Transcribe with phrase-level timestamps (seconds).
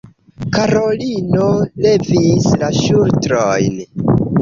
[0.55, 1.51] Karolino
[1.87, 3.83] levis la ŝultrojn.